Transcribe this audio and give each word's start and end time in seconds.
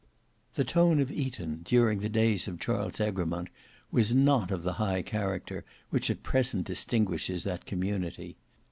The 0.55 0.63
tone 0.63 0.99
of 0.99 1.11
Eton 1.11 1.61
during 1.63 1.99
the 1.99 2.09
days 2.09 2.47
of 2.47 2.59
Charles 2.59 2.99
Egremont 2.99 3.49
was 3.91 4.15
not 4.15 4.49
of 4.49 4.63
the 4.63 4.73
high 4.81 5.03
character 5.03 5.63
which 5.91 6.09
at 6.09 6.23
present 6.23 6.65
distinguishes 6.65 7.43
that 7.43 7.67
community. 7.67 8.35